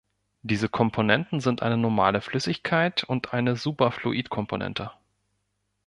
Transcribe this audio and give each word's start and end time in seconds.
Diese 0.41 0.67
Komponenten 0.67 1.41
sind 1.41 1.61
eine 1.61 1.77
normale 1.77 2.21
Flüssigkeit 2.21 3.03
und 3.03 3.35
eine 3.35 3.55
Superfluidkomponente. 3.55 4.89